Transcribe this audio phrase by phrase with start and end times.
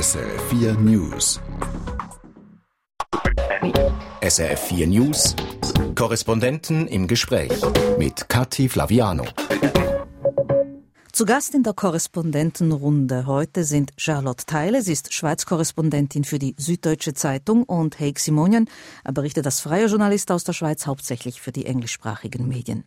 [0.00, 1.38] SRF4 News.
[4.22, 5.36] SRF4 News.
[5.94, 7.52] Korrespondenten im Gespräch
[7.98, 9.26] mit Kathi Flaviano.
[11.12, 17.12] Zu Gast in der Korrespondentenrunde heute sind Charlotte Theile, sie ist Schweiz-Korrespondentin für die Süddeutsche
[17.12, 18.70] Zeitung und Heik Simonian,
[19.04, 22.84] er berichtet als freier Journalist aus der Schweiz hauptsächlich für die englischsprachigen Medien.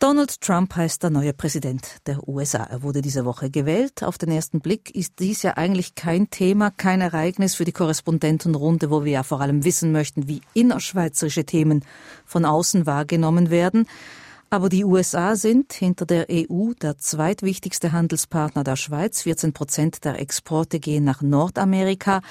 [0.00, 2.62] Donald Trump heißt der neue Präsident der USA.
[2.64, 4.02] Er wurde diese Woche gewählt.
[4.02, 8.90] Auf den ersten Blick ist dies ja eigentlich kein Thema, kein Ereignis für die Korrespondentenrunde,
[8.90, 11.84] wo wir ja vor allem wissen möchten, wie innerschweizerische Themen
[12.24, 13.86] von außen wahrgenommen werden.
[14.48, 19.20] Aber die USA sind hinter der EU der zweitwichtigste Handelspartner der Schweiz.
[19.20, 22.22] 14 Prozent der Exporte gehen nach Nordamerika.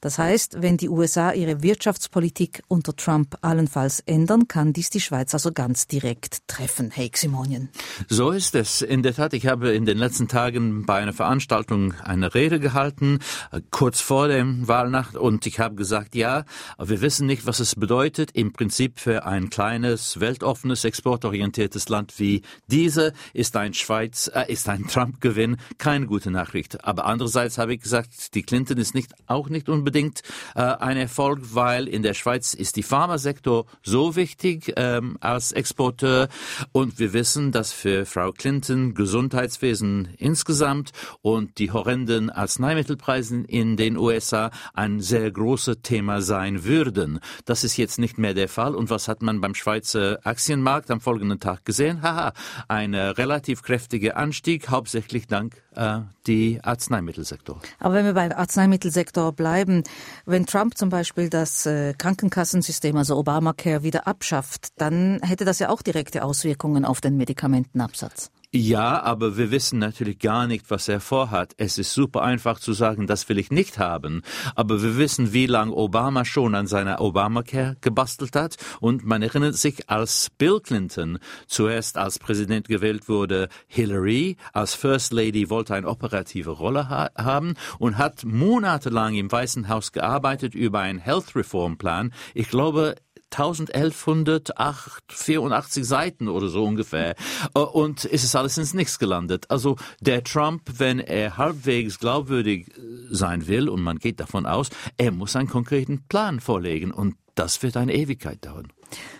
[0.00, 5.34] Das heißt, wenn die USA ihre Wirtschaftspolitik unter Trump allenfalls ändern, kann dies die Schweiz
[5.34, 6.92] also ganz direkt treffen.
[6.92, 7.68] Hey, Simonien.
[8.08, 8.80] So ist es.
[8.80, 13.18] In der Tat, ich habe in den letzten Tagen bei einer Veranstaltung eine Rede gehalten,
[13.50, 16.44] äh, kurz vor der Wahlnacht, und ich habe gesagt, ja,
[16.78, 22.42] wir wissen nicht, was es bedeutet, im Prinzip für ein kleines, weltoffenes, exportorientiertes Land wie
[22.68, 26.84] diese ist ein Schweiz, äh, ist ein Trump-Gewinn keine gute Nachricht.
[26.84, 30.20] Aber andererseits habe ich gesagt, die Clinton ist nicht, auch nicht unbedingt unbedingt
[30.54, 36.28] äh, ein Erfolg, weil in der Schweiz ist die Pharmasektor so wichtig ähm, als Exporteur
[36.72, 43.96] und wir wissen, dass für Frau Clinton Gesundheitswesen insgesamt und die horrenden Arzneimittelpreise in den
[43.96, 47.20] USA ein sehr großes Thema sein würden.
[47.46, 48.74] Das ist jetzt nicht mehr der Fall.
[48.74, 52.02] Und was hat man beim Schweizer Aktienmarkt am folgenden Tag gesehen?
[52.02, 52.34] Haha,
[52.68, 57.60] ein relativ kräftiger Anstieg, hauptsächlich dank äh, die Arzneimittelsektor.
[57.78, 59.84] Aber wenn wir beim Arzneimittelsektor bleiben,
[60.26, 65.70] wenn Trump zum Beispiel das äh, Krankenkassensystem, also Obamacare, wieder abschafft, dann hätte das ja
[65.70, 68.30] auch direkte Auswirkungen auf den Medikamentenabsatz.
[68.50, 71.52] Ja, aber wir wissen natürlich gar nicht, was er vorhat.
[71.58, 74.22] Es ist super einfach zu sagen, das will ich nicht haben.
[74.54, 78.56] Aber wir wissen, wie lange Obama schon an seiner Obamacare gebastelt hat.
[78.80, 85.12] Und man erinnert sich, als Bill Clinton zuerst als Präsident gewählt wurde, Hillary als First
[85.12, 90.80] Lady wollte eine operative Rolle ha haben und hat monatelang im Weißen Haus gearbeitet über
[90.80, 92.14] einen Health Reform Plan.
[92.32, 92.94] Ich glaube,
[93.32, 97.14] 1184 Seiten oder so ungefähr.
[97.54, 99.50] Äh, und es ist alles ins Nichts gelandet.
[99.50, 102.72] Also der Trump, wenn er halbwegs glaubwürdig äh,
[103.10, 106.90] sein will, und man geht davon aus, er muss einen konkreten Plan vorlegen.
[106.90, 108.72] Und das wird eine Ewigkeit dauern.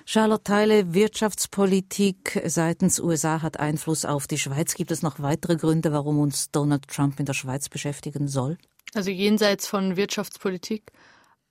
[0.06, 4.74] Charlotte Teile, Wirtschaftspolitik seitens USA hat Einfluss auf die Schweiz.
[4.74, 8.56] Gibt es noch weitere Gründe, warum uns Donald Trump in der Schweiz beschäftigen soll?
[8.94, 10.90] Also jenseits von Wirtschaftspolitik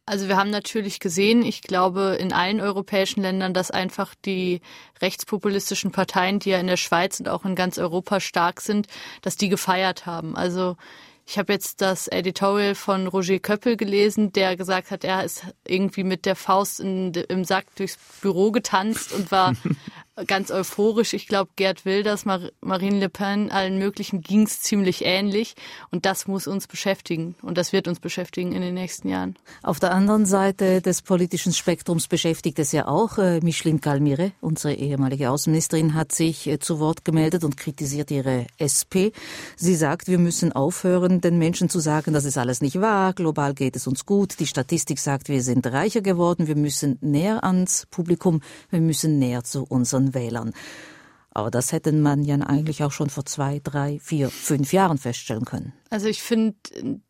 [0.07, 4.61] also wir haben natürlich gesehen, ich glaube in allen europäischen Ländern, dass einfach die
[5.01, 8.87] rechtspopulistischen Parteien, die ja in der Schweiz und auch in ganz Europa stark sind,
[9.21, 10.37] dass die gefeiert haben.
[10.37, 10.77] Also
[11.25, 16.05] ich habe jetzt das Editorial von Roger Köppel gelesen, der gesagt hat, er ist irgendwie
[16.05, 19.53] mit der Faust in, im Sack durchs Büro getanzt und war
[20.25, 21.13] ganz euphorisch.
[21.13, 25.55] Ich glaube, Gerd Wilders, Mar Marine Le Pen, allen möglichen ging es ziemlich ähnlich.
[25.91, 27.35] Und das muss uns beschäftigen.
[27.41, 29.35] Und das wird uns beschäftigen in den nächsten Jahren.
[29.63, 34.73] Auf der anderen Seite des politischen Spektrums beschäftigt es ja auch äh, Micheline Kalmire, unsere
[34.73, 39.11] ehemalige Außenministerin, hat sich äh, zu Wort gemeldet und kritisiert ihre SP.
[39.55, 43.53] Sie sagt, wir müssen aufhören, den Menschen zu sagen, das ist alles nicht wahr, global
[43.53, 47.87] geht es uns gut, die Statistik sagt, wir sind reicher geworden, wir müssen näher ans
[47.91, 50.53] Publikum, wir müssen näher zu unseren Wählern.
[51.31, 55.45] Aber das hätte man ja eigentlich auch schon vor zwei, drei, vier, fünf Jahren feststellen
[55.45, 55.71] können.
[55.91, 56.55] Also ich finde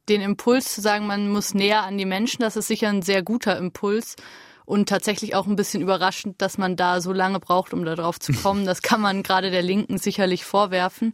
[0.10, 3.24] den Impuls zu sagen, man muss näher an die Menschen, das ist sicher ein sehr
[3.24, 4.18] guter Impuls
[4.66, 8.34] und tatsächlich auch ein bisschen überraschend, dass man da so lange braucht, um darauf zu
[8.34, 8.66] kommen.
[8.66, 11.14] Das kann man gerade der Linken sicherlich vorwerfen.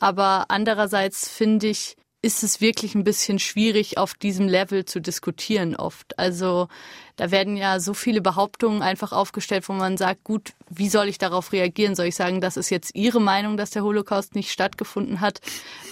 [0.00, 5.74] Aber andererseits finde ich, ist es wirklich ein bisschen schwierig, auf diesem Level zu diskutieren
[5.74, 6.18] oft.
[6.18, 6.68] Also
[7.16, 11.16] da werden ja so viele Behauptungen einfach aufgestellt, wo man sagt, gut, wie soll ich
[11.16, 11.94] darauf reagieren?
[11.94, 15.40] Soll ich sagen, das ist jetzt Ihre Meinung, dass der Holocaust nicht stattgefunden hat?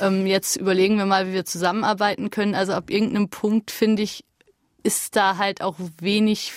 [0.00, 2.55] Ähm, jetzt überlegen wir mal, wie wir zusammenarbeiten können.
[2.55, 4.25] Also ab irgendeinem Punkt, finde ich,
[4.82, 6.52] ist da halt auch wenig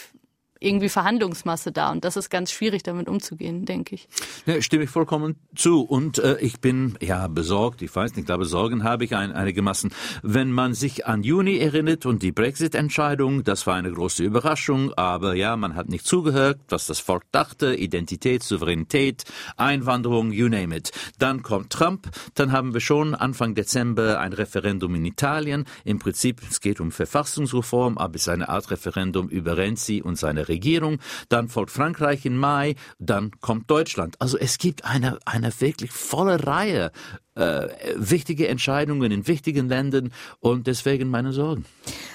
[0.62, 1.92] irgendwie Verhandlungsmasse da.
[1.92, 4.08] Und das ist ganz schwierig, damit umzugehen, denke ich.
[4.46, 5.82] Ja, stimme ich vollkommen zu.
[5.82, 9.92] Und äh, ich bin ja besorgt, ich weiß nicht, aber Sorgen habe ich ein, einigermaßen.
[10.22, 15.34] Wenn man sich an Juni erinnert und die Brexit-Entscheidung, das war eine große Überraschung, aber
[15.34, 19.24] ja, man hat nicht zugehört, was das Volk dachte, Identität, Souveränität,
[19.58, 20.92] Einwanderung, you name it.
[21.18, 25.66] Dann kommt Trump, dann haben wir schon Anfang Dezember ein Referendum in Italien.
[25.86, 30.18] Im Prinzip, es geht um Verfassungsreform, aber es ist eine Art Referendum über Renzi und
[30.18, 31.00] seine Regierung,
[31.30, 34.16] dann folgt Frankreich im Mai, dann kommt Deutschland.
[34.20, 36.92] Also es gibt eine, eine wirklich volle Reihe
[37.36, 41.66] äh, wichtige Entscheidungen in wichtigen Ländern und deswegen meine Sorgen.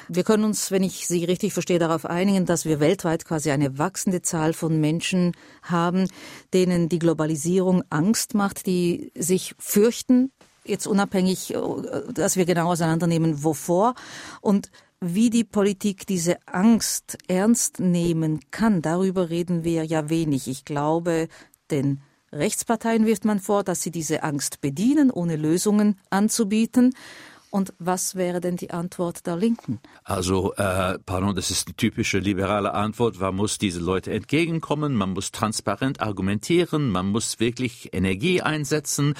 [0.08, 3.78] Wir können uns, wenn ich Sie richtig verstehe, darauf einigen, dass wir weltweit quasi eine
[3.78, 5.32] wachsende Zahl von Menschen
[5.62, 6.06] haben,
[6.52, 10.32] denen die Globalisierung Angst macht, die sich fürchten,
[10.64, 11.58] jetzt unabhängig, äh,
[12.12, 13.94] dass wir genau auseinandernehmen, wovor
[14.40, 14.70] und
[15.00, 20.48] wie die Politik diese Angst ernst nehmen kann, darüber reden wir ja wenig.
[20.48, 21.28] Ich glaube,
[21.70, 22.00] den
[22.32, 26.94] Rechtsparteien wirft man vor, dass sie diese Angst bedienen, ohne Lösungen anzubieten.
[27.50, 29.81] Und was wäre denn die Antwort der Linken?
[30.04, 33.20] Also, äh, pardon, das ist eine typische liberale Antwort.
[33.20, 39.14] Man muss diese Leute entgegenkommen, man muss transparent argumentieren, man muss wirklich Energie einsetzen,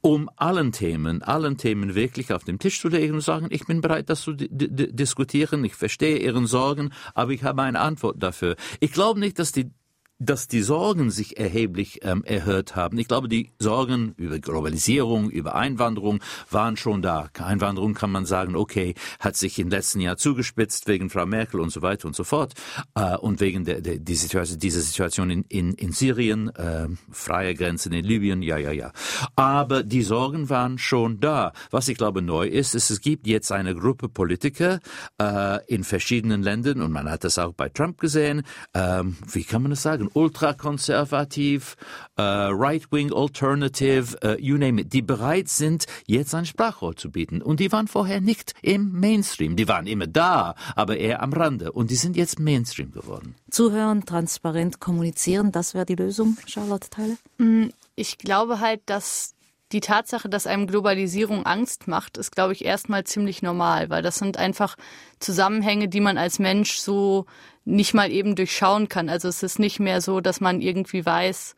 [0.00, 3.80] um allen Themen, allen Themen wirklich auf den Tisch zu legen und sagen, ich bin
[3.80, 8.56] bereit, das zu diskutieren, ich verstehe Ihren Sorgen, aber ich habe eine Antwort dafür.
[8.80, 9.70] Ich glaube nicht, dass die
[10.18, 12.98] dass die Sorgen sich erheblich ähm, erhöht haben.
[12.98, 16.20] Ich glaube, die Sorgen über Globalisierung, über Einwanderung
[16.50, 17.28] waren schon da.
[17.38, 21.70] Einwanderung kann man sagen, okay, hat sich im letzten Jahr zugespitzt wegen Frau Merkel und
[21.70, 22.54] so weiter und so fort
[22.94, 27.54] äh, und wegen der, der die Situation, dieser Situation in, in, in Syrien, äh, freie
[27.54, 28.92] Grenzen in Libyen, ja, ja, ja.
[29.34, 31.52] Aber die Sorgen waren schon da.
[31.70, 34.80] Was ich glaube neu ist, ist, es gibt jetzt eine Gruppe Politiker
[35.20, 38.42] äh, in verschiedenen Ländern und man hat das auch bei Trump gesehen.
[38.74, 40.08] Ähm, wie kann man das sagen?
[40.14, 41.76] Ultrakonservativ,
[42.16, 47.42] äh, right-wing alternative, äh, you name it, die bereit sind, jetzt ein Sprachrohr zu bieten.
[47.42, 49.56] Und die waren vorher nicht im Mainstream.
[49.56, 51.72] Die waren immer da, aber eher am Rande.
[51.72, 53.34] Und die sind jetzt Mainstream geworden.
[53.50, 57.16] Zuhören, transparent kommunizieren, das wäre die Lösung, Charlotte Teile?
[57.38, 59.34] Mm, ich glaube halt, dass
[59.72, 64.16] die Tatsache, dass einem Globalisierung Angst macht, ist, glaube ich, erstmal ziemlich normal, weil das
[64.16, 64.76] sind einfach
[65.18, 67.26] Zusammenhänge, die man als Mensch so
[67.64, 69.08] nicht mal eben durchschauen kann.
[69.08, 71.56] Also es ist nicht mehr so, dass man irgendwie weiß,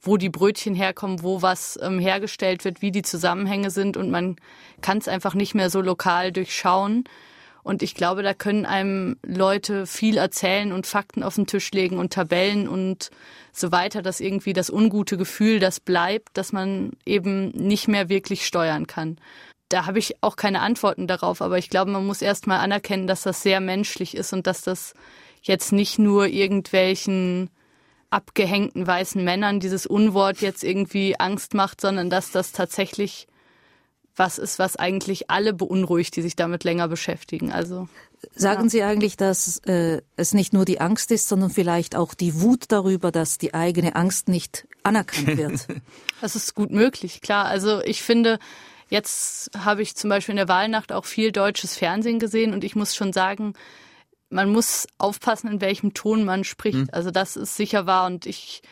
[0.00, 4.36] wo die Brötchen herkommen, wo was ähm, hergestellt wird, wie die Zusammenhänge sind und man
[4.80, 7.04] kann es einfach nicht mehr so lokal durchschauen.
[7.62, 11.98] Und ich glaube, da können einem Leute viel erzählen und Fakten auf den Tisch legen
[11.98, 13.10] und Tabellen und
[13.52, 18.46] so weiter, dass irgendwie das ungute Gefühl, das bleibt, dass man eben nicht mehr wirklich
[18.46, 19.18] steuern kann.
[19.68, 23.06] Da habe ich auch keine Antworten darauf, aber ich glaube, man muss erst mal anerkennen,
[23.06, 24.94] dass das sehr menschlich ist und dass das
[25.42, 27.50] jetzt nicht nur irgendwelchen
[28.10, 33.28] abgehängten weißen Männern dieses Unwort jetzt irgendwie Angst macht, sondern dass das tatsächlich
[34.16, 37.52] was ist, was eigentlich alle beunruhigt, die sich damit länger beschäftigen.
[37.52, 37.88] Also
[38.34, 38.68] sagen ja.
[38.68, 42.64] Sie eigentlich, dass äh, es nicht nur die Angst ist, sondern vielleicht auch die Wut
[42.68, 45.66] darüber, dass die eigene Angst nicht anerkannt wird?
[46.20, 47.46] das ist gut möglich, klar.
[47.46, 48.38] Also ich finde,
[48.88, 52.76] jetzt habe ich zum Beispiel in der Wahlnacht auch viel deutsches Fernsehen gesehen und ich
[52.76, 53.54] muss schon sagen,
[54.28, 56.78] man muss aufpassen, in welchem Ton man spricht.
[56.78, 56.88] Mhm.
[56.92, 58.62] Also das ist sicher wahr und ich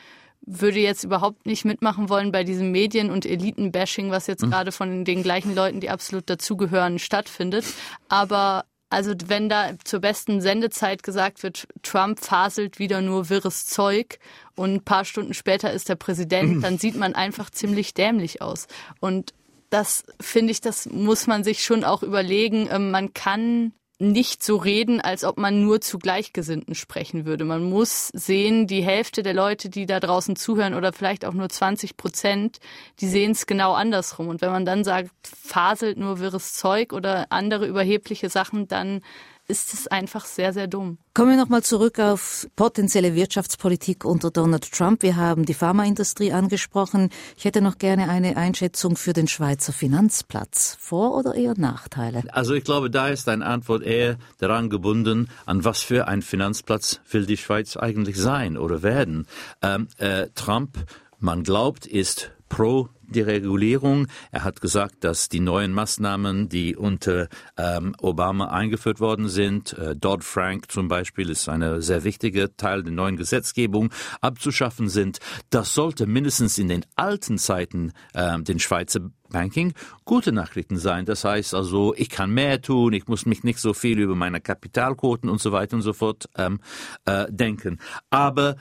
[0.49, 4.50] würde jetzt überhaupt nicht mitmachen wollen bei diesem Medien- und Elitenbashing, was jetzt mhm.
[4.50, 7.65] gerade von den gleichen Leuten, die absolut dazugehören, stattfindet.
[8.09, 14.19] Aber also wenn da zur besten Sendezeit gesagt wird, Trump faselt wieder nur wirres Zeug
[14.56, 18.67] und ein paar Stunden später ist der Präsident, dann sieht man einfach ziemlich dämlich aus.
[19.01, 19.35] Und
[19.71, 22.69] das finde ich, das muss man sich schon auch überlegen.
[22.71, 27.45] Ähm, man kann nicht so reden, als ob man nur zu Gleichgesinnten sprechen würde.
[27.45, 31.49] Man muss sehen, die Hälfte der Leute, die da draußen zuhören oder vielleicht auch nur
[31.49, 32.59] 20 Prozent,
[33.00, 34.29] die sehen es genau andersrum.
[34.29, 39.00] Und wenn man dann sagt, faselt nur wirres Zeug oder andere überhebliche Sachen, dann
[39.49, 40.99] ist es einfach sehr, sehr dumm.
[41.15, 45.03] Kommen wir nochmal zurück auf potenzielle Wirtschaftspolitik unter Donald Trump.
[45.03, 47.08] Wir haben die Pharmaindustrie angesprochen.
[47.37, 50.77] Ich hätte noch gerne eine Einschätzung für den Schweizer Finanzplatz.
[50.79, 52.22] Vor- oder eher Nachteile?
[52.32, 57.01] Also ich glaube, da ist eine Antwort eher daran gebunden, an was für ein Finanzplatz
[57.11, 59.27] will die Schweiz eigentlich sein oder werden.
[59.63, 60.77] Ähm, äh, Trump,
[61.19, 64.06] man glaubt, ist pro die Regulierung.
[64.31, 69.96] Er hat gesagt, dass die neuen Maßnahmen, die unter ähm, Obama eingeführt worden sind, äh,
[69.96, 73.90] Dodd-Frank zum Beispiel ist eine sehr wichtige Teil der neuen Gesetzgebung,
[74.20, 75.19] abzuschaffen sind.
[75.50, 79.00] Das sollte mindestens in den alten Zeiten äh, den Schweizer
[79.31, 79.74] Banking
[80.05, 81.05] gute Nachrichten sein.
[81.05, 84.40] Das heißt also, ich kann mehr tun, ich muss mich nicht so viel über meine
[84.40, 86.60] Kapitalquoten und so weiter und so fort ähm,
[87.05, 87.78] äh, denken.
[88.10, 88.56] Aber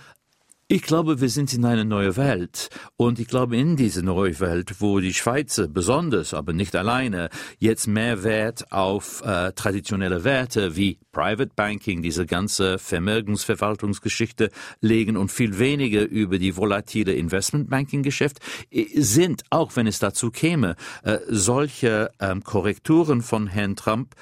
[0.70, 2.70] ich glaube, wir sind in einer neuen Welt.
[2.98, 7.88] Und ich glaube, in diese neue Welt, wo die Schweizer besonders, aber nicht alleine, jetzt
[7.88, 14.50] mehr Wert auf äh, traditionelle Werte wie Private Banking, diese ganze Vermögensverwaltungsgeschichte
[14.82, 20.76] legen und viel weniger über die volatile Investmentbanking-Geschäft, äh, sind, auch wenn es dazu käme,
[21.04, 24.16] äh, solche ähm, Korrekturen von Herrn Trump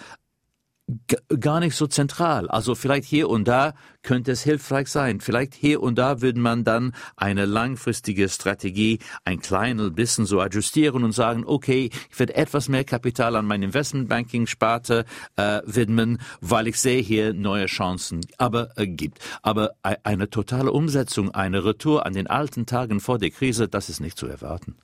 [1.40, 2.48] gar nicht so zentral.
[2.48, 3.74] Also vielleicht hier und da
[4.04, 5.20] könnte es hilfreich sein.
[5.20, 11.04] Vielleicht hier und da würde man dann eine langfristige Strategie ein kleines bisschen so adjustieren
[11.04, 15.06] und sagen, okay, ich werde etwas mehr Kapital an mein Investmentbanking-Sparte
[15.38, 19.20] äh, widmen, weil ich sehe hier neue Chancen aber äh, gibt.
[19.42, 24.02] Aber eine totale Umsetzung, eine Retour an den alten Tagen vor der Krise, das ist
[24.02, 24.76] nicht zu erwarten.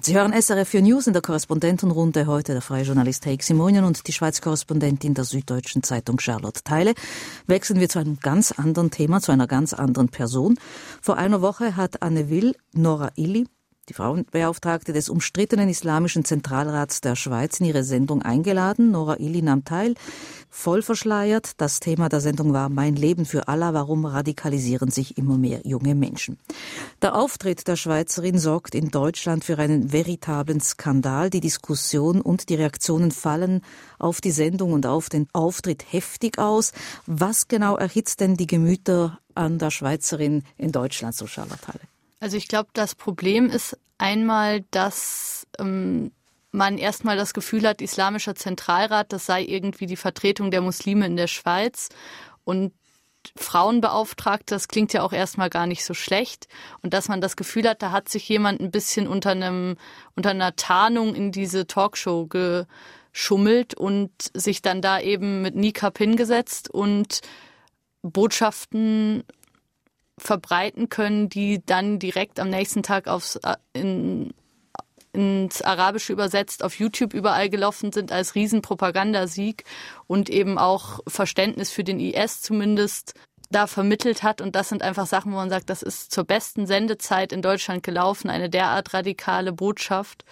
[0.00, 4.08] Sie hören SRF 4 News in der Korrespondentenrunde heute der freie Journalist Heik Simonien und
[4.08, 6.94] die Schweiz-Korrespondentin der Süddeutschen Zeitung Charlotte Teile.
[7.46, 10.58] Wechseln wir zu einem ganz anderen Thema, zu einer ganz anderen Person.
[11.02, 13.46] Vor einer Woche hat Anne Will Nora Illy
[13.88, 18.92] die Frauenbeauftragte des umstrittenen Islamischen Zentralrats der Schweiz in ihre Sendung eingeladen.
[18.92, 19.94] Nora Illy nahm teil,
[20.48, 21.52] voll verschleiert.
[21.56, 23.74] Das Thema der Sendung war Mein Leben für Allah.
[23.74, 26.38] Warum radikalisieren sich immer mehr junge Menschen?
[27.02, 31.28] Der Auftritt der Schweizerin sorgt in Deutschland für einen veritablen Skandal.
[31.30, 33.62] Die Diskussion und die Reaktionen fallen
[33.98, 36.72] auf die Sendung und auf den Auftritt heftig aus.
[37.06, 41.91] Was genau erhitzt denn die Gemüter an der Schweizerin in Deutschland, so Charlotte Halle?
[42.22, 46.12] Also ich glaube, das Problem ist einmal, dass ähm,
[46.52, 51.16] man erstmal das Gefühl hat, Islamischer Zentralrat, das sei irgendwie die Vertretung der Muslime in
[51.16, 51.88] der Schweiz.
[52.44, 52.74] Und
[53.34, 56.46] Frauenbeauftragte, das klingt ja auch erstmal gar nicht so schlecht.
[56.80, 59.76] Und dass man das Gefühl hat, da hat sich jemand ein bisschen unter einem,
[60.14, 66.70] unter einer Tarnung in diese Talkshow geschummelt und sich dann da eben mit Nikab hingesetzt
[66.70, 67.20] und
[68.02, 69.24] Botschaften
[70.18, 74.34] verbreiten können, die dann direkt am nächsten Tag aufs, äh, in,
[75.12, 79.64] ins Arabische übersetzt auf YouTube überall gelaufen sind als Riesenpropagandasieg
[80.06, 83.14] und eben auch Verständnis für den IS zumindest
[83.50, 84.40] da vermittelt hat.
[84.40, 87.82] Und das sind einfach Sachen, wo man sagt, das ist zur besten Sendezeit in Deutschland
[87.82, 90.24] gelaufen, eine derart radikale Botschaft.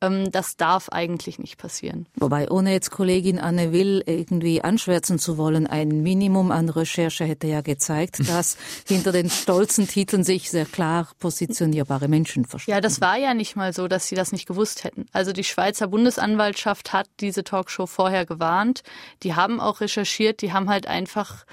[0.00, 2.06] Ähm, das darf eigentlich nicht passieren.
[2.16, 7.46] Wobei, ohne jetzt Kollegin Anne Will irgendwie anschwärzen zu wollen, ein Minimum an Recherche hätte
[7.46, 12.74] ja gezeigt, dass hinter den stolzen Titeln sich sehr klar positionierbare Menschen verstecken.
[12.74, 15.06] Ja, das war ja nicht mal so, dass sie das nicht gewusst hätten.
[15.12, 18.82] Also die Schweizer Bundesanwaltschaft hat diese Talkshow vorher gewarnt.
[19.22, 21.46] Die haben auch recherchiert, die haben halt einfach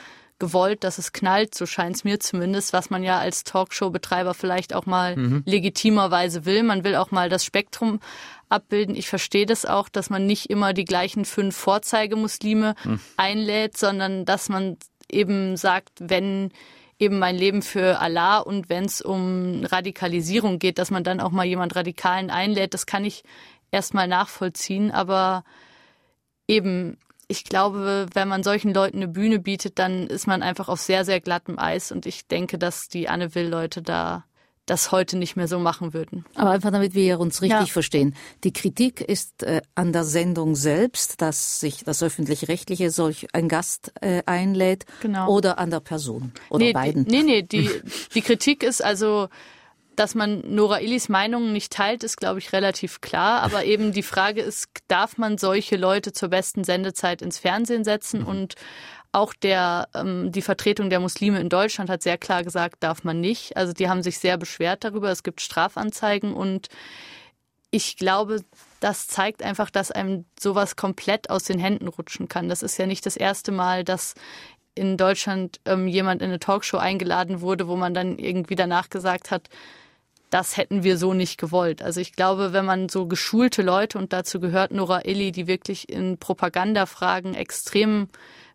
[0.44, 4.76] gewollt, dass es knallt, so scheint es mir zumindest, was man ja als Talkshow-Betreiber vielleicht
[4.76, 5.44] auch mal mhm.
[5.46, 6.64] legitimerweise will.
[6.64, 8.02] Man will auch mal das Spektrum
[8.50, 8.94] abbilden.
[8.94, 13.00] Ich verstehe das auch, dass man nicht immer die gleichen fünf Vorzeigemuslime mhm.
[13.16, 14.76] einlädt, sondern dass man
[15.10, 16.52] eben sagt, wenn
[17.00, 21.32] eben mein Leben für Allah und wenn es um Radikalisierung geht, dass man dann auch
[21.32, 23.24] mal jemand Radikalen einlädt, das kann ich
[23.72, 25.46] erstmal nachvollziehen, aber
[26.50, 26.98] eben
[27.28, 31.06] ich glaube, wenn man solchen Leuten eine Bühne bietet, dann ist man einfach auf sehr,
[31.06, 31.92] sehr glattem Eis.
[31.92, 34.26] Und ich denke, dass die Anne Will-Leute da
[34.66, 36.26] das heute nicht mehr so machen würden.
[36.36, 37.66] Aber einfach damit wir uns richtig ja.
[37.66, 38.16] verstehen.
[38.44, 43.92] Die Kritik ist äh, an der Sendung selbst, dass sich das öffentlich-rechtliche solch ein Gast
[44.02, 45.30] äh, einlädt genau.
[45.30, 47.04] oder an der Person oder nee, beiden.
[47.04, 47.70] Nee, nee, die,
[48.16, 49.28] die Kritik ist also,
[49.96, 53.42] dass man Nora Illis Meinung nicht teilt, ist, glaube ich, relativ klar.
[53.42, 58.22] Aber eben die Frage ist, darf man solche Leute zur besten Sendezeit ins Fernsehen setzen?
[58.22, 58.28] Mhm.
[58.28, 58.56] Und
[59.12, 63.22] auch der, ähm, die Vertretung der Muslime in Deutschland hat sehr klar gesagt, darf man
[63.22, 63.56] nicht.
[63.56, 65.12] Also die haben sich sehr beschwert darüber.
[65.12, 66.68] Es gibt Strafanzeigen und
[67.70, 68.42] ich glaube,
[68.80, 72.50] das zeigt einfach, dass einem sowas komplett aus den Händen rutschen kann.
[72.50, 74.16] Das ist ja nicht das erste Mal, dass
[74.76, 79.32] in Deutschland ähm, jemand in eine Talkshow eingeladen wurde, wo man dann irgendwie danach gesagt
[79.32, 79.50] hat,
[80.34, 81.84] das hätten wir so nicht gewollt.
[81.84, 85.90] Also ich glaube, wenn man so geschulte Leute, und dazu gehört Nora Illy, die wirklich
[85.90, 88.08] in Propagandafragen extrem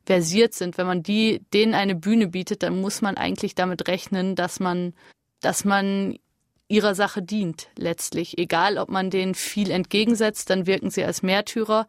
[0.04, 4.34] versiert sind, wenn man die, denen eine Bühne bietet, dann muss man eigentlich damit rechnen,
[4.34, 4.92] dass man,
[5.40, 6.18] dass man
[6.66, 8.38] ihrer Sache dient, letztlich.
[8.38, 11.86] Egal, ob man denen viel entgegensetzt, dann wirken sie als Märtyrer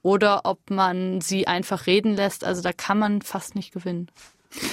[0.00, 2.42] oder ob man sie einfach reden lässt.
[2.42, 4.10] Also da kann man fast nicht gewinnen.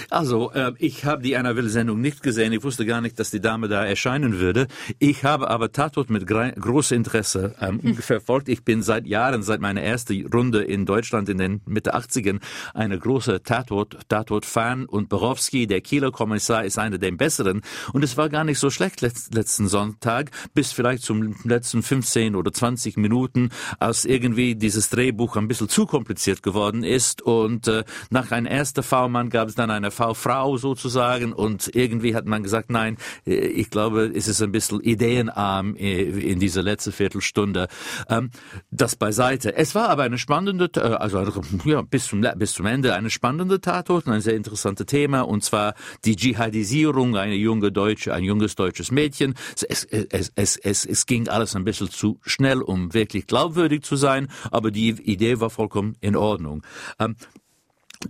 [0.10, 2.54] Also, äh, ich habe die Anna Will-Sendung nicht gesehen.
[2.54, 4.68] Ich wusste gar nicht, dass die Dame da erscheinen würde.
[5.00, 7.96] Ich habe aber Tatort mit großem Interesse ähm, hm.
[7.98, 8.50] verfolgt.
[8.50, 12.40] Ich bin seit Jahren, seit meiner ersten Runde in Deutschland in den Mitte 80ern,
[12.74, 17.62] eine große Tatort, Tatort-Fan und Borowski, der Kieler Kommissar, ist einer der besseren.
[17.94, 22.52] Und es war gar nicht so schlecht letzten Sonntag, bis vielleicht zum letzten 15 oder
[22.52, 23.50] 20 Minuten,
[23.80, 27.22] als irgendwie dieses Drehbuch ein bisschen zu kompliziert geworden ist.
[27.22, 32.26] Und äh, nach einem ersten V-Mann gab es dann einer V-Frau sozusagen und irgendwie hat
[32.26, 36.92] man gesagt, nein, äh, ich glaube, es ist ein bisschen ideenarm äh, in dieser letzten
[36.92, 37.68] Viertelstunde.
[38.10, 38.32] Ähm,
[38.72, 39.56] das beiseite.
[39.56, 43.60] Es war aber eine spannende, äh, also ja, bis zum, bis zum Ende eine spannende
[43.62, 45.76] Tatort, ein sehr interessantes Thema und zwar
[46.06, 49.36] die Dschihadisierung, eine junge Deutsche, ein junges deutsches Mädchen.
[49.68, 53.96] Es, es, es, es, es ging alles ein bisschen zu schnell, um wirklich glaubwürdig zu
[53.96, 56.64] sein, aber die Idee war vollkommen in Ordnung.
[57.00, 57.16] Ähm,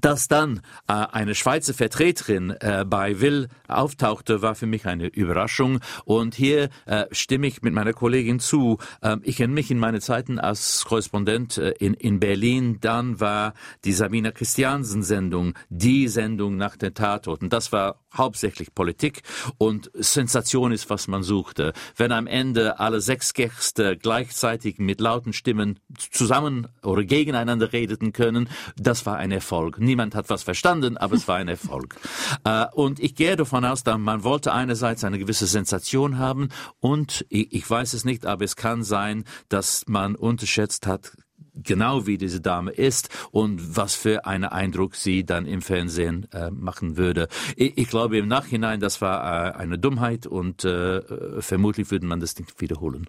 [0.01, 5.79] dass dann äh, eine Schweizer Vertreterin äh, bei Will auftauchte, war für mich eine Überraschung.
[6.05, 8.77] Und hier äh, stimme ich mit meiner Kollegin zu.
[9.01, 12.79] Ähm, ich kenne mich in meine Zeiten als Korrespondent äh, in, in Berlin.
[12.81, 17.49] Dann war die Sabina Christiansen-Sendung die Sendung nach den Tatorten.
[17.49, 19.23] Das war hauptsächlich Politik
[19.57, 21.73] und Sensation ist, was man suchte.
[21.95, 25.79] Wenn am Ende alle sechs Gäste gleichzeitig mit lauten Stimmen
[26.11, 29.79] zusammen oder gegeneinander redeten können, das war ein Erfolg.
[29.83, 31.95] Niemand hat was verstanden, aber es war ein Erfolg.
[32.43, 36.49] äh, und ich gehe davon aus, dass man wollte einerseits eine gewisse Sensation haben
[36.79, 41.13] und ich, ich weiß es nicht, aber es kann sein, dass man unterschätzt hat,
[41.55, 46.49] genau wie diese Dame ist und was für einen Eindruck sie dann im Fernsehen äh,
[46.49, 47.27] machen würde.
[47.55, 52.19] Ich, ich, glaube im Nachhinein, das war äh, eine Dummheit und äh, vermutlich würde man
[52.19, 53.07] das nicht wiederholen.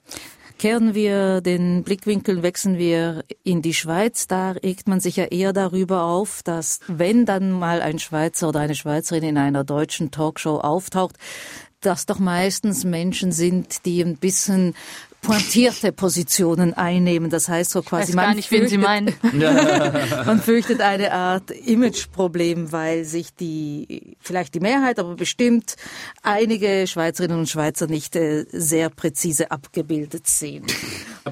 [0.64, 4.26] Kehren wir den Blickwinkel, wechseln wir in die Schweiz.
[4.26, 8.60] Da regt man sich ja eher darüber auf, dass wenn dann mal ein Schweizer oder
[8.60, 11.16] eine Schweizerin in einer deutschen Talkshow auftaucht,
[11.82, 14.74] dass doch meistens Menschen sind, die ein bisschen
[15.24, 17.30] pointierte Positionen einnehmen.
[17.30, 19.14] Das heißt so quasi, ich weiß gar nicht, fürchtet, wen Sie meinen.
[20.26, 25.76] man fürchtet eine Art Imageproblem, weil sich die, vielleicht die Mehrheit, aber bestimmt
[26.22, 30.66] einige Schweizerinnen und Schweizer nicht äh, sehr präzise abgebildet sehen.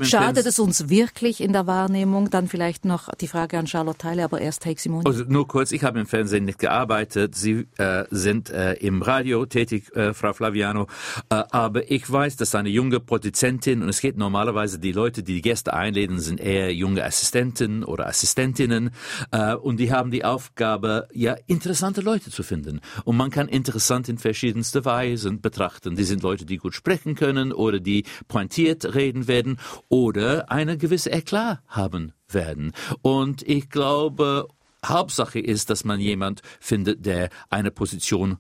[0.01, 2.31] Schadet es uns wirklich in der Wahrnehmung?
[2.31, 5.05] Dann vielleicht noch die Frage an Charlotte Teile, aber erst Take Simone.
[5.05, 7.35] Also nur kurz, ich habe im Fernsehen nicht gearbeitet.
[7.35, 10.87] Sie äh, sind äh, im Radio tätig, äh, Frau Flaviano.
[11.29, 15.35] Äh, aber ich weiß, dass eine junge Produzentin, und es geht normalerweise, die Leute, die
[15.35, 18.91] die Gäste einladen, sind eher junge Assistenten oder Assistentinnen.
[19.31, 22.81] Äh, und die haben die Aufgabe, ja, interessante Leute zu finden.
[23.05, 25.97] Und man kann interessant in verschiedenste Weisen betrachten.
[25.97, 29.59] Die sind Leute, die gut sprechen können oder die pointiert reden werden
[29.89, 32.73] oder eine gewisse Eklat haben werden.
[33.03, 34.49] Und ich glaube,
[34.85, 38.39] Hauptsache ist, dass man jemand findet, der eine Position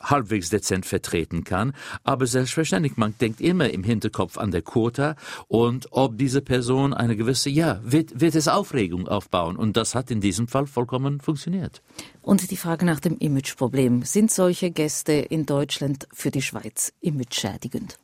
[0.00, 1.72] halbwegs dezent vertreten kann.
[2.02, 5.16] Aber selbstverständlich, man denkt immer im Hinterkopf an der Quota
[5.48, 9.56] und ob diese Person eine gewisse, ja, wird, wird es Aufregung aufbauen.
[9.56, 11.82] Und das hat in diesem Fall vollkommen funktioniert.
[12.22, 14.02] Und die Frage nach dem Imageproblem.
[14.02, 17.98] Sind solche Gäste in Deutschland für die Schweiz imageschädigend?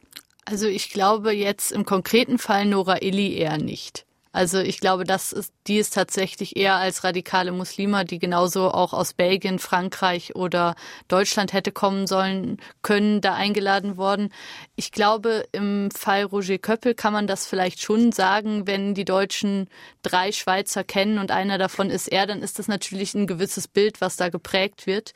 [0.44, 4.04] Also ich glaube jetzt im konkreten Fall Nora Illy eher nicht.
[4.32, 8.92] Also ich glaube, das ist, die ist tatsächlich eher als radikale Muslima, die genauso auch
[8.92, 10.76] aus Belgien, Frankreich oder
[11.08, 14.32] Deutschland hätte kommen sollen können, da eingeladen worden.
[14.76, 19.68] Ich glaube, im Fall Roger Köppel kann man das vielleicht schon sagen, wenn die Deutschen
[20.02, 24.00] drei Schweizer kennen und einer davon ist er, dann ist das natürlich ein gewisses Bild,
[24.00, 25.12] was da geprägt wird.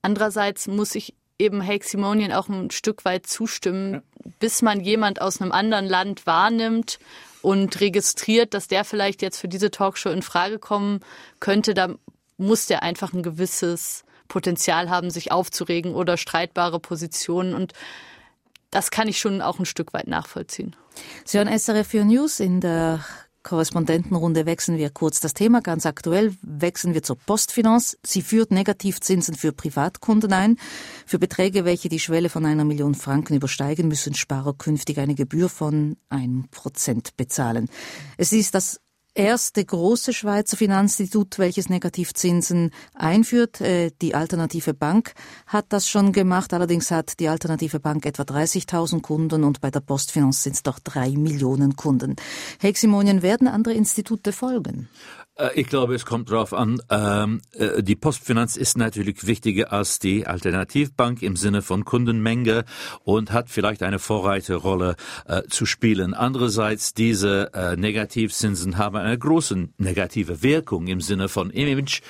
[0.00, 4.00] Andererseits muss ich eben Heximonian auch ein Stück weit zustimmen, ja.
[4.38, 6.98] bis man jemand aus einem anderen Land wahrnimmt
[7.42, 11.00] und registriert, dass der vielleicht jetzt für diese Talkshow in Frage kommen
[11.40, 11.94] könnte, da
[12.36, 17.72] muss der einfach ein gewisses Potenzial haben, sich aufzuregen oder streitbare Positionen und
[18.70, 20.76] das kann ich schon auch ein Stück weit nachvollziehen.
[21.24, 23.04] Sie hören SRF 4 News in der
[23.48, 25.62] Korrespondentenrunde wechseln wir kurz das Thema.
[25.62, 27.96] Ganz aktuell wechseln wir zur Postfinanz.
[28.04, 30.58] Sie führt Negativzinsen für Privatkunden ein.
[31.06, 35.48] Für Beträge, welche die Schwelle von einer Million Franken übersteigen, müssen Sparer künftig eine Gebühr
[35.48, 37.70] von einem Prozent bezahlen.
[38.18, 38.80] Es ist das
[39.18, 43.60] erste große Schweizer Finanzinstitut, welches Negativzinsen einführt.
[43.60, 45.14] Äh, die Alternative Bank
[45.46, 46.54] hat das schon gemacht.
[46.54, 50.78] Allerdings hat die Alternative Bank etwa 30.000 Kunden und bei der Postfinanz sind es doch
[50.78, 52.14] drei Millionen Kunden.
[52.60, 54.88] Heximonien werden andere Institute folgen.
[55.38, 56.82] Äh, ich glaube, es kommt darauf an.
[56.90, 62.64] Ähm, äh, die Postfinanz ist natürlich wichtiger als die Alternativbank im Sinne von Kundenmenge
[63.04, 64.96] und hat vielleicht eine Vorreiterrolle
[65.26, 66.14] äh, zu spielen.
[66.14, 72.02] Andererseits, diese äh, Negativzinsen haben eine große negative Wirkung im Sinne von Image.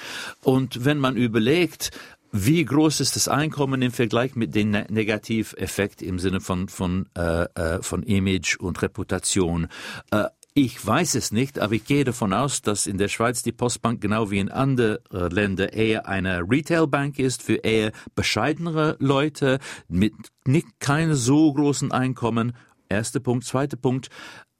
[0.42, 1.90] Und wenn man überlegt,
[2.30, 7.08] wie groß ist das Einkommen im Vergleich mit dem ne-, Negativeffekt im Sinne von von
[7.16, 9.68] äh, äh von Image und Reputation?
[10.10, 10.24] Äh,
[10.58, 14.00] ich weiß es nicht, aber ich gehe davon aus, dass in der Schweiz die Postbank
[14.00, 20.66] genau wie in anderen Ländern eher eine Retailbank ist für eher bescheidenere Leute mit nicht
[20.80, 22.56] keine so großen Einkommen.
[22.88, 23.44] Erster Punkt.
[23.44, 24.08] Zweiter Punkt.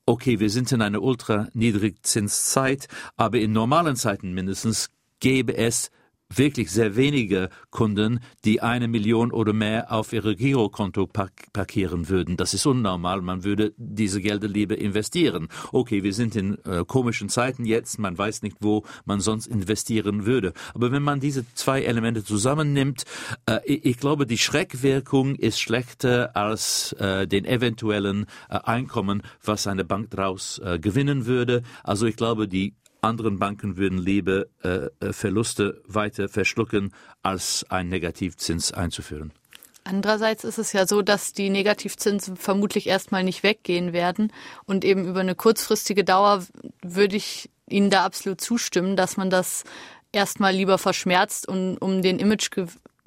[0.07, 5.91] Okay, wir sind in einer ultra Niedrigzinszeit, aber in normalen Zeiten mindestens gäbe es
[6.35, 12.37] wirklich sehr wenige Kunden, die eine Million oder mehr auf ihre Girokonto park parkieren würden.
[12.37, 13.23] Das ist unnormal.
[13.23, 15.49] Man würde diese Gelder lieber investieren.
[15.73, 17.99] Okay, wir sind in äh, komischen Zeiten jetzt.
[17.99, 20.53] Man weiß nicht, wo man sonst investieren würde.
[20.75, 23.05] Aber wenn man diese zwei Elemente zusammennimmt,
[23.47, 29.67] äh, ich, ich, glaube, die Schreckwirkung ist schlechter als äh, den eventuellen äh, Einkommen, was
[29.67, 31.63] eine Bank daraus äh, gewinnen würde.
[31.83, 37.89] Also ich glaube, die anderen Banken würden lieber äh, äh, Verluste weiter verschlucken, als einen
[37.89, 39.33] Negativzins einzuführen.
[39.85, 44.33] Andererseits ist es ja so, dass die Negativzinsen vermutlich erstmal nicht weggehen werden.
[44.67, 46.45] Und eben über eine kurzfristige Dauer
[46.83, 49.65] würde ich Ihnen da absolut zustimmen, dass man das
[50.13, 52.51] erstmal lieber verschmerzt, und, um den Image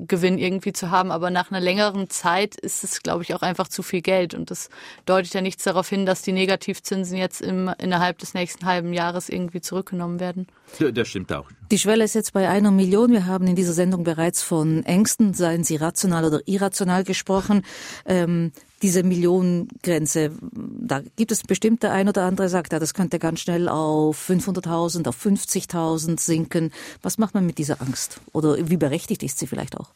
[0.08, 1.12] Gewinn irgendwie zu haben.
[1.12, 4.34] Aber nach einer längeren Zeit ist es, glaube ich, auch einfach zu viel Geld.
[4.34, 4.70] Und das
[5.06, 9.30] deutet ja nichts darauf hin, dass die Negativzinsen jetzt im, innerhalb des nächsten halben Jahres
[9.30, 10.48] irgendwie zurückgenommen werden.
[10.80, 11.50] Das stimmt auch.
[11.72, 13.12] Die Schwelle ist jetzt bei einer Million.
[13.12, 17.64] Wir haben in dieser Sendung bereits von Ängsten, seien sie rational oder irrational gesprochen.
[18.06, 23.42] Ähm, diese Millionengrenze, da gibt es bestimmt der ein oder andere sagt, das könnte ganz
[23.42, 26.72] schnell auf 500.000, auf 50.000 sinken.
[27.02, 28.20] Was macht man mit dieser Angst?
[28.34, 29.94] Oder wie berechtigt ist sie vielleicht auch?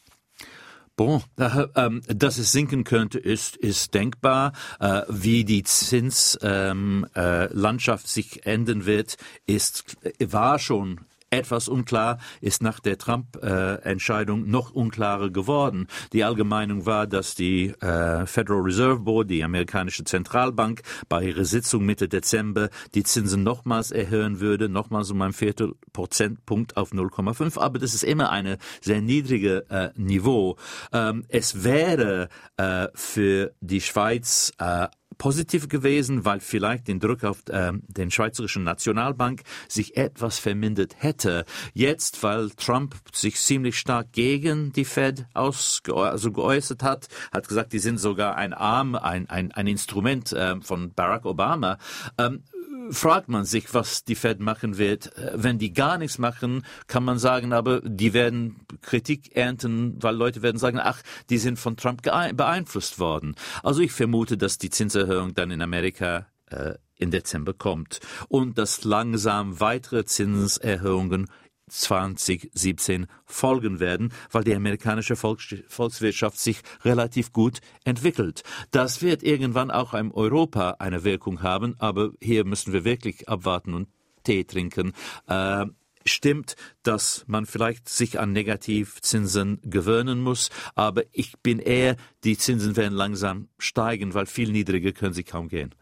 [0.96, 4.54] Bon, äh, ähm, dass es sinken könnte, ist, ist denkbar.
[4.80, 12.62] Äh, wie die Zinslandschaft ähm, äh, sich ändern wird, ist, war schon etwas unklar, ist
[12.62, 15.86] nach der Trump-Entscheidung noch unklarer geworden.
[16.12, 21.84] Die Allgemeinung war, dass die äh, Federal Reserve Board, die amerikanische Zentralbank, bei ihrer Sitzung
[21.84, 27.58] Mitte Dezember die Zinsen nochmals erhöhen würde, nochmals um ein Viertel Prozentpunkt auf 0,5.
[27.58, 30.56] Aber das ist immer eine sehr niedrige äh, Niveau.
[30.92, 37.42] Ähm, es wäre äh, für die Schweiz äh, positiv gewesen, weil vielleicht den Druck auf
[37.48, 41.44] äh, den Schweizerischen Nationalbank sich etwas vermindert hätte.
[41.74, 47.72] Jetzt, weil Trump sich ziemlich stark gegen die Fed ausge also geäußert hat, hat gesagt,
[47.72, 51.78] die sind sogar ein Arm, ein, ein, ein Instrument äh, von Barack Obama.
[52.18, 52.42] Ähm,
[52.90, 55.16] fragt man sich, was die Fed machen wird.
[55.16, 60.14] Äh, wenn die gar nichts machen, kann man sagen, aber die werden Kritik ernten, weil
[60.14, 63.34] Leute werden sagen, ach, die sind von Trump beeinflusst worden.
[63.62, 68.84] Also ich vermute, dass die Zinserhöhung dann in Amerika äh, im Dezember kommt und dass
[68.84, 71.28] langsam weitere Zinserhöhungen
[71.68, 78.42] 2017 folgen werden, weil die amerikanische Volkswirtschaft sich relativ gut entwickelt.
[78.70, 83.74] Das wird irgendwann auch in Europa eine Wirkung haben, aber hier müssen wir wirklich abwarten
[83.74, 83.88] und
[84.22, 84.92] Tee trinken.
[85.26, 85.66] Äh,
[86.04, 92.76] stimmt, dass man vielleicht sich an Negativzinsen gewöhnen muss, aber ich bin eher, die Zinsen
[92.76, 95.74] werden langsam steigen, weil viel niedriger können sie kaum gehen.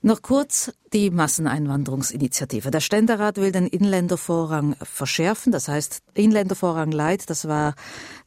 [0.00, 2.70] Noch kurz die Masseneinwanderungsinitiative.
[2.70, 7.74] Der Ständerat will den Inländervorrang verschärfen, das heißt Inländervorrang Light, das war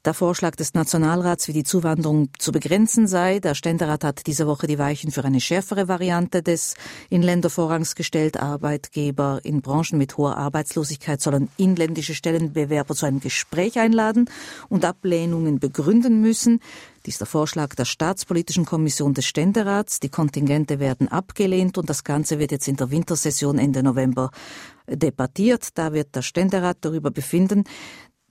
[0.03, 3.39] der Vorschlag des Nationalrats, wie die Zuwanderung zu begrenzen sei.
[3.39, 6.75] Der Ständerat hat diese Woche die Weichen für eine schärfere Variante des
[7.09, 8.37] Inländervorrangs gestellt.
[8.37, 14.25] Arbeitgeber in Branchen mit hoher Arbeitslosigkeit sollen inländische Stellenbewerber zu einem Gespräch einladen
[14.69, 16.59] und Ablehnungen begründen müssen.
[17.05, 19.99] Dies ist der Vorschlag der Staatspolitischen Kommission des Ständerats.
[19.99, 24.29] Die Kontingente werden abgelehnt und das Ganze wird jetzt in der Wintersession Ende November
[24.87, 25.69] debattiert.
[25.79, 27.63] Da wird der Ständerat darüber befinden.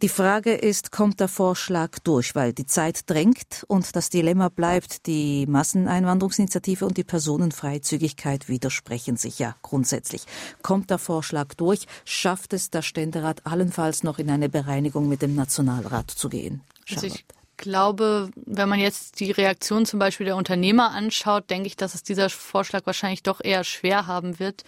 [0.02, 5.06] Die Frage ist, kommt der Vorschlag durch, weil die Zeit drängt und das Dilemma bleibt,
[5.06, 10.24] die Masseneinwanderungsinitiative und die Personenfreizügigkeit widersprechen sich ja grundsätzlich.
[10.62, 15.34] Kommt der Vorschlag durch, schafft es der Ständerat allenfalls noch in eine Bereinigung mit dem
[15.34, 16.62] Nationalrat zu gehen?
[16.86, 17.20] Charlotte.
[17.60, 22.02] Glaube, wenn man jetzt die Reaktion zum Beispiel der Unternehmer anschaut, denke ich, dass es
[22.02, 24.64] dieser Vorschlag wahrscheinlich doch eher schwer haben wird,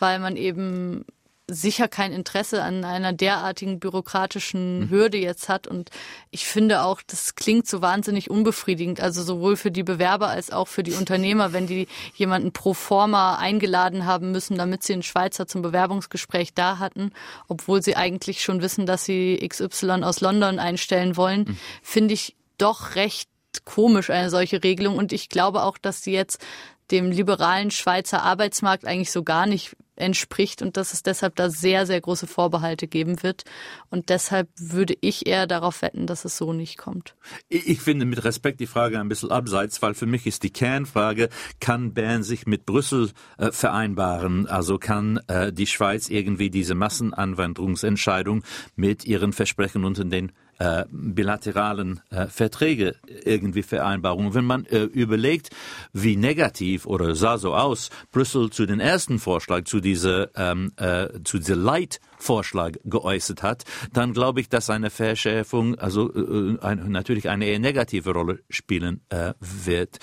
[0.00, 1.04] weil man eben
[1.52, 4.90] sicher kein Interesse an einer derartigen bürokratischen mhm.
[4.90, 5.66] Hürde jetzt hat.
[5.66, 5.90] Und
[6.30, 9.00] ich finde auch, das klingt so wahnsinnig unbefriedigend.
[9.00, 13.36] Also sowohl für die Bewerber als auch für die Unternehmer, wenn die jemanden pro forma
[13.36, 17.12] eingeladen haben müssen, damit sie einen Schweizer zum Bewerbungsgespräch da hatten,
[17.48, 21.58] obwohl sie eigentlich schon wissen, dass sie XY aus London einstellen wollen, mhm.
[21.82, 23.28] finde ich doch recht
[23.64, 26.42] komisch eine solche Regelung und ich glaube auch, dass sie jetzt
[26.90, 31.86] dem liberalen Schweizer Arbeitsmarkt eigentlich so gar nicht entspricht und dass es deshalb da sehr,
[31.86, 33.44] sehr große Vorbehalte geben wird.
[33.90, 37.14] Und deshalb würde ich eher darauf wetten, dass es so nicht kommt.
[37.48, 41.28] Ich finde mit Respekt die Frage ein bisschen abseits, weil für mich ist die Kernfrage,
[41.60, 44.46] kann Bern sich mit Brüssel äh, vereinbaren?
[44.46, 48.44] Also kann äh, die Schweiz irgendwie diese Massenanwanderungsentscheidung
[48.76, 54.34] mit ihren Versprechen unter den äh, bilateralen äh, Verträge irgendwie Vereinbarungen.
[54.34, 55.50] Wenn man äh, überlegt,
[55.92, 61.08] wie negativ oder sah so aus Brüssel zu den ersten Vorschlag, zu dieser, ähm, äh,
[61.24, 67.28] zu dieser Leitvorschlag geäußert hat, dann glaube ich, dass eine Verschärfung also äh, ein, natürlich
[67.28, 69.98] eine eher negative Rolle spielen äh, wird.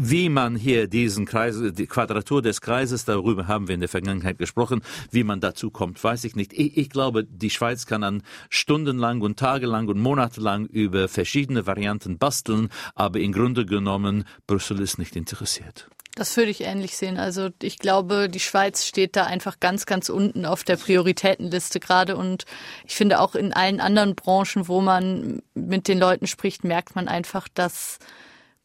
[0.00, 4.38] Wie man hier diesen Kreis, die Quadratur des Kreises, darüber haben wir in der Vergangenheit
[4.38, 4.80] gesprochen,
[5.10, 6.52] wie man dazu kommt, weiß ich nicht.
[6.52, 12.16] Ich, ich glaube, die Schweiz kann dann stundenlang und tagelang und monatelang über verschiedene Varianten
[12.16, 15.88] basteln, aber im Grunde genommen, Brüssel ist nicht interessiert.
[16.14, 17.18] Das würde ich ähnlich sehen.
[17.18, 22.16] Also ich glaube, die Schweiz steht da einfach ganz, ganz unten auf der Prioritätenliste gerade.
[22.16, 22.44] Und
[22.86, 27.08] ich finde auch in allen anderen Branchen, wo man mit den Leuten spricht, merkt man
[27.08, 27.98] einfach, dass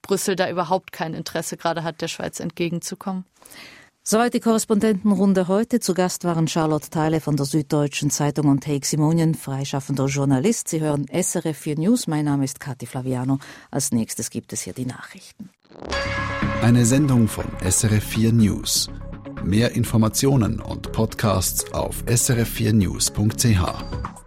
[0.03, 3.25] Brüssel da überhaupt kein Interesse gerade hat, der Schweiz entgegenzukommen.
[4.05, 5.79] Soweit die Korrespondentenrunde heute.
[5.79, 10.67] Zu Gast waren Charlotte Theile von der Süddeutschen Zeitung und Heik Simonien, freischaffender Journalist.
[10.67, 12.07] Sie hören SRF 4 News.
[12.07, 13.39] Mein Name ist Kathi Flaviano.
[13.71, 15.49] Als nächstes gibt es hier die Nachrichten.
[16.61, 18.89] Eine Sendung von SRF 4 News.
[19.41, 24.22] Mehr Informationen und Podcasts auf srf4news.ch.